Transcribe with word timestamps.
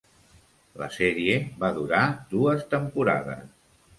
La 0.81 0.87
sèrie 0.95 1.35
va 1.63 1.69
durar 1.77 2.01
dues 2.33 2.65
temporades. 2.75 3.47